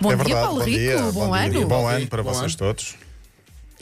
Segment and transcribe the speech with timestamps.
[0.00, 0.78] Bom é dia, verdade, Paulo bom Rico.
[0.78, 1.42] dia, bom, dia.
[1.60, 1.66] ano.
[1.68, 2.58] Bom ano para Bom vocês ano.
[2.58, 2.94] todos.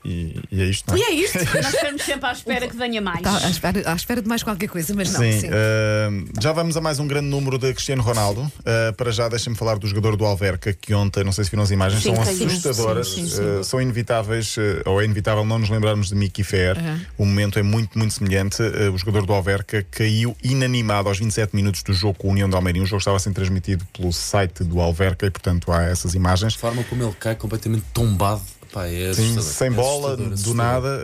[0.04, 1.00] E, e é isto, não é?
[1.00, 1.38] E é isto.
[1.54, 3.18] Nós estamos sempre à espera que venha mais.
[3.18, 5.20] Está à espera, à espera de mais qualquer coisa, mas não.
[5.20, 5.48] Sim, sim.
[5.50, 6.08] eh,
[6.40, 8.50] já vamos a mais um grande número de Cristiano Ronaldo.
[8.64, 11.62] Eh, para já, deixem-me falar do jogador do Alverca, que ontem, não sei se viram
[11.62, 13.08] as imagens, Sim, são assustadoras.
[13.08, 13.58] Sim, sim, sim.
[13.60, 16.76] Eh, são inevitáveis, eh, ou é inevitável não nos lembrarmos de Mickey Fair.
[16.76, 17.00] Uhum.
[17.18, 18.62] O momento é muito, muito semelhante.
[18.92, 22.54] O jogador do Alverca caiu inanimado aos 27 minutos do jogo com a União de
[22.54, 22.80] Almeirim.
[22.80, 26.54] O jogo estava a ser transmitido pelo site do Alverca e, portanto, há essas imagens.
[26.54, 28.42] A forma como ele cai completamente tombado.
[28.72, 30.54] Pá, é Sim, sem É bola, assustador, do assustador.
[30.56, 31.02] nada,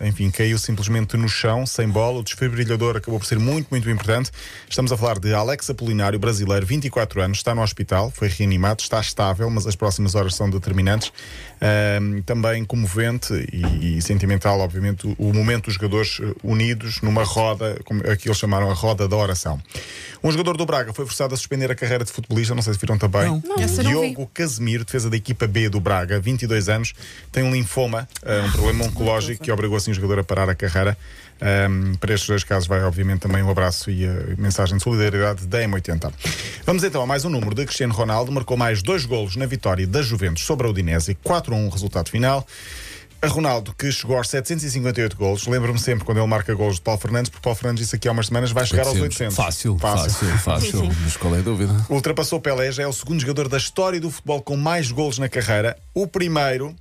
[0.00, 2.18] eh, enfim, caiu simplesmente no chão, sem bola.
[2.18, 4.30] O desfibrilhador acabou por ser muito, muito importante.
[4.68, 9.00] Estamos a falar de Alex Apolinário, brasileiro, 24 anos, está no hospital, foi reanimado, está
[9.00, 11.12] estável, mas as próximas horas são determinantes.
[11.60, 17.22] Ahm, também comovente e, e sentimental, obviamente, o, o momento dos jogadores eh, unidos numa
[17.24, 19.60] roda, como aqui eles chamaram a roda da oração.
[20.22, 22.80] Um jogador do Braga foi forçado a suspender a carreira de futebolista, não sei se
[22.80, 23.24] viram também.
[23.26, 23.42] Não.
[23.44, 23.56] Não.
[23.84, 26.92] Diogo Casemiro, defesa da equipa B do Braga, 22 anos,
[27.30, 30.54] tem um linfoma, eh, um problema oncológico que obrigou assim o jogador a parar a
[30.54, 30.96] carreira.
[31.42, 35.46] Um, para estes dois casos vai obviamente também um abraço e a mensagem de solidariedade
[35.46, 36.12] da M80.
[36.64, 39.86] Vamos então a mais um número de Cristiano Ronaldo, marcou mais dois golos na vitória
[39.86, 42.46] da Juventus sobre a Udinese, 4-1 o resultado final.
[43.20, 47.00] A Ronaldo, que chegou aos 758 golos, lembro-me sempre quando ele marca golos de Paulo
[47.00, 49.34] Fernandes, porque Paulo Fernandes disse aqui há umas semanas vai chegar aos 800.
[49.34, 50.80] Fácil, fácil, fácil.
[50.84, 50.90] Sim.
[51.02, 51.74] Mas qual é a dúvida?
[51.88, 55.28] Ultrapassou Pelé, já é o segundo jogador da história do futebol com mais golos na
[55.28, 55.74] carreira.
[55.94, 56.76] O primeiro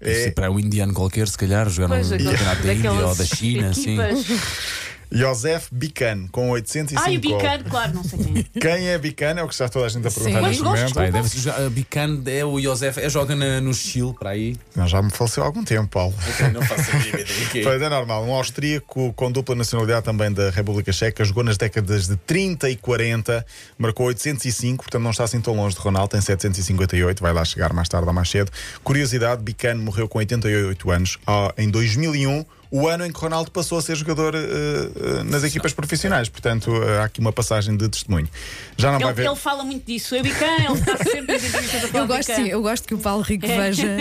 [0.00, 2.92] Deve é ser para um indiano qualquer, se calhar, jogar Pois, aqueles- campeonato da Índia
[2.92, 3.98] ou da China, sim.
[4.00, 4.26] equipas.
[5.10, 7.20] Josef Bican, com 805 Ai, o.
[7.20, 8.44] Bicano, claro, não sei quem é.
[8.60, 9.34] Quem é Bican?
[9.38, 10.46] É o que está toda a gente a perguntar Sim.
[10.46, 10.94] neste Mas momento.
[10.94, 14.56] Pai, deve ser a Bican é o Josef, é, joga na- no Chile, para aí.
[14.76, 16.14] Não, já me faleceu há algum tempo, Paulo.
[16.52, 17.62] Não faço a mínima ideia é.
[17.64, 18.24] Pois é normal.
[18.24, 22.76] Um austríaco com dupla nacionalidade também da República Checa, jogou nas décadas de 30 e
[22.76, 23.44] 40,
[23.78, 27.72] marcou 805, portanto não está assim tão longe de Ronaldo, tem 758, vai lá chegar
[27.72, 28.50] mais tarde ou mais cedo.
[28.84, 32.44] Curiosidade, Bican morreu com 88 anos ah, em 2001.
[32.70, 36.98] O ano em que Ronaldo passou a ser jogador eh, nas equipas profissionais, portanto eh,
[36.98, 38.28] há aqui uma passagem de testemunho.
[38.76, 39.26] Já não vai Ele, ver.
[39.26, 40.14] ele fala muito disso.
[40.14, 42.94] É Bicano, ele está sempre nas entrevistas a falar Eu gosto, sim, eu gosto que
[42.94, 43.96] o Paulo Rico veja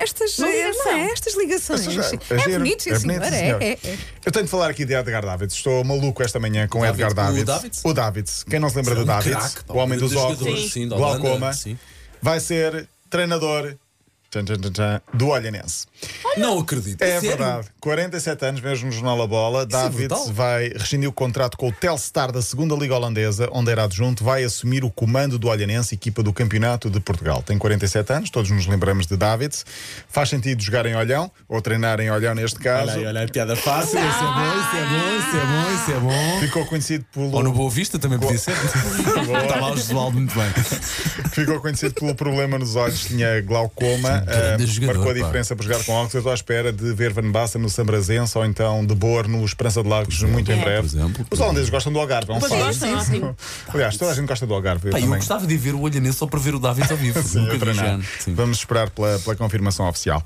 [0.00, 0.84] estas, ligação.
[0.92, 1.80] não é, estas ligações.
[2.30, 2.58] É, giro.
[2.58, 3.18] bonito, sim, É senhor.
[3.20, 3.62] bonito, sim, É, senhor.
[3.62, 3.98] é, é.
[4.26, 5.56] Eu tenho de falar aqui de Edgar Davids.
[5.56, 7.80] Estou maluco esta manhã com Davids, Edgar o Davids.
[7.84, 8.44] O Davids.
[8.44, 9.56] Quem não se lembra É um Davids?
[9.68, 11.50] o homem dos óculos, glaucoma,
[12.20, 13.74] vai ser treinador
[14.34, 15.86] tchan, tchan, tchan, tchan, do Olhanense.
[16.36, 17.00] Não acredito.
[17.02, 17.28] É Sério?
[17.28, 17.68] verdade.
[17.80, 19.62] 47 anos, mesmo no Jornal A Bola.
[19.62, 20.32] é Davids brutal.
[20.32, 24.42] vai rescindir o contrato com o Telstar da segunda Liga Holandesa, onde era adjunto, vai
[24.44, 27.42] assumir o comando do Olhanense, equipa do Campeonato de Portugal.
[27.42, 29.64] Tem 47 anos, todos nos lembramos de Davids.
[30.08, 32.92] Faz sentido jogar em Olhão, ou treinar em Olhão neste caso.
[32.92, 33.98] Olha aí, olha aí, piada fácil.
[33.98, 36.40] Isso é bom, isso é bom, isso é bom, isso é bom.
[36.40, 37.32] Ficou conhecido pelo.
[37.32, 38.52] Ou no Boa Vista também podia ser.
[38.52, 40.52] Está lá o Josualdo muito bem.
[41.30, 45.20] Ficou conhecido pelo problema nos olhos, tinha glaucoma, grande ah, jogador, marcou a pá.
[45.20, 46.14] diferença por jogar com óculos.
[46.14, 49.44] Eu estou à espera de ver Van Basten no Sambrazense ou então de Boer no
[49.44, 50.64] Esperança de Lagos muito em É.
[50.64, 50.86] breve.
[50.86, 53.36] Exemplo, Os holandeses gostam do Algarve, é gostam, ótimo.
[53.72, 54.88] Aliás, toda a gente gosta do Algarve.
[54.88, 57.22] eu Pá, eu gostava de ver o Olhanense só para ver o David ao vivo.
[57.22, 57.46] Sim.
[58.20, 58.34] Sim.
[58.34, 60.22] Vamos esperar pela, pela confirmação oficial.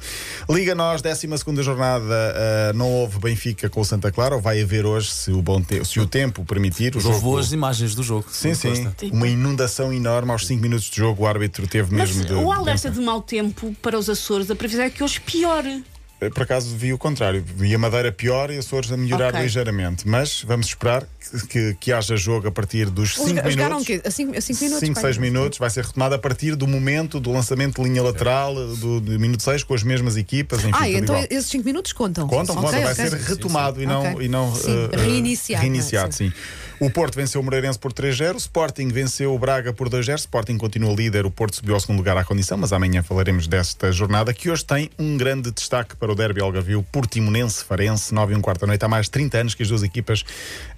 [0.49, 1.27] Liga nós, 12
[1.63, 5.43] jornada, ah, não houve Benfica com o Santa Clara, ou vai haver hoje, se o,
[5.43, 6.97] bom te- se o tempo permitir.
[6.97, 8.27] O jogo- boas imagens do jogo.
[8.31, 8.89] Sim, sim.
[9.13, 11.25] Uma inundação enorme aos 5 minutos de jogo.
[11.25, 12.35] O árbitro teve Mas mesmo de.
[12.35, 15.83] o alerta de mau tempo para os Açores, a previsão é que hoje piore.
[16.21, 17.43] Eh, Por acaso vi o contrário.
[17.57, 19.41] Vi a Madeira pior e a Açores a melhorar Ok.
[19.41, 20.07] ligeiramente.
[20.07, 23.81] Mas vamos esperar que, que, que haja jogo a partir dos 5 Eles jogaram o
[23.81, 23.87] minutos.
[23.87, 24.03] quê?
[24.05, 24.29] A 5
[24.61, 24.81] minutos?
[24.81, 25.03] 5, pai?
[25.05, 29.01] 6 minutos, vai ser retomado a partir do momento do lançamento de linha lateral do,
[29.01, 30.61] do minuto 6 com as mesmas equipas.
[30.61, 31.27] Enfim, Ah, então igual.
[31.31, 32.29] esses 5 minutos contam.
[32.29, 36.29] Contam, Ok, contam, vai ser retomado e não, e não Sim, eh, reiniciado, reiniciado, sim.
[36.31, 36.35] sim.
[36.81, 40.15] O Porto venceu o Moreirense por 3-0, o Sporting venceu o Braga por 2-0.
[40.15, 43.91] Sporting continua líder, o Porto subiu ao segundo lugar à condição, mas amanhã falaremos desta
[43.91, 48.37] jornada que hoje tem um grande destaque para o Derby Algarvio, Portimonense Farense, 9 e
[48.37, 48.85] um quarto da noite.
[48.85, 50.25] Há mais de 30 anos que as duas equipas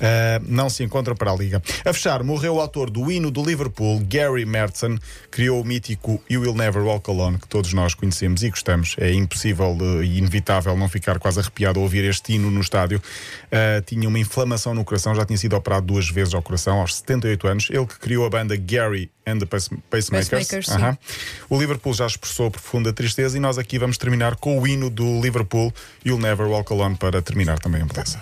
[0.01, 1.63] eh, não se encontram para a Liga.
[1.85, 4.97] A fechar, morreu o autor do hino do Liverpool, Gary Mertson,
[5.31, 8.97] criou o mítico You Will Never Walk Alone, que todos nós conhecemos e gostamos.
[8.99, 13.03] É impossível eh, e inevitável não ficar quase arrepiado ao ouvir este hino no estádio.
[13.51, 16.97] Eh, tinha uma inflamação no coração, já tinha sido operado duas vezes ao coração, aos
[16.97, 17.69] 78 anos.
[17.71, 20.29] Ele que criou a banda Gary and the Pace- Pacemakers.
[20.29, 20.73] Pacemakers, sim.
[20.75, 20.99] Aham.
[21.49, 25.21] O Liverpool já expressou profunda tristeza e nós aqui vamos terminar com o hino do
[25.21, 25.73] Liverpool,
[26.07, 28.21] You'll Never Walk Alone, para terminar também a beleza.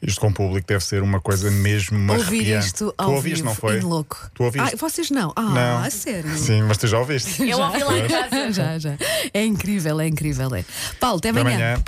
[0.00, 2.66] Isto com o público deve ser uma coisa mesmo Ouvir arrepiante.
[2.66, 3.78] isto Tu ao ouviste, vivo, não foi?
[3.78, 4.30] em louco.
[4.32, 4.74] Tu ouviste?
[4.74, 5.32] Ah, vocês não?
[5.34, 5.82] Ah, Não.
[5.82, 6.36] a sério?
[6.38, 7.42] Sim, mas tu já ouviste.
[7.42, 8.52] Eu ouvi lá em casa.
[8.52, 8.96] já, já.
[9.34, 10.54] É incrível, é incrível.
[10.54, 10.64] É.
[11.00, 11.82] Paulo, até amanhã.